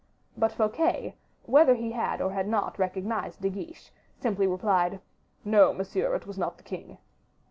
But 0.35 0.51
Fouquet, 0.51 1.13
whether 1.43 1.75
he 1.75 1.91
had 1.91 2.21
or 2.21 2.31
had 2.31 2.47
not 2.47 2.79
recognized 2.79 3.41
De 3.41 3.51
Guiche, 3.51 3.91
simply 4.19 4.47
replied, 4.47 4.99
"No, 5.45 5.73
monsieur, 5.75 6.15
it 6.15 6.25
was 6.25 6.39
not 6.39 6.57
the 6.57 6.63
king." 6.63 6.97